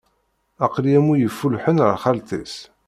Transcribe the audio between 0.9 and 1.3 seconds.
am win i